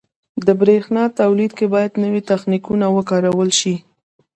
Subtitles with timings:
[0.45, 3.75] •د برېښنا تولید کې باید نوي تخنیکونه وکارول شي.